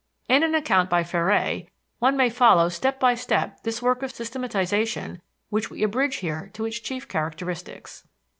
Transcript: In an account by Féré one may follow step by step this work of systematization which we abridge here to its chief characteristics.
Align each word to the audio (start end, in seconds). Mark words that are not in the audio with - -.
In 0.27 0.41
an 0.41 0.55
account 0.55 0.89
by 0.89 1.03
Féré 1.03 1.67
one 1.99 2.17
may 2.17 2.27
follow 2.31 2.69
step 2.69 2.99
by 2.99 3.13
step 3.13 3.61
this 3.61 3.83
work 3.83 4.01
of 4.01 4.11
systematization 4.11 5.21
which 5.51 5.69
we 5.69 5.83
abridge 5.83 6.15
here 6.15 6.49
to 6.55 6.65
its 6.65 6.79
chief 6.79 7.07
characteristics. 7.07 8.03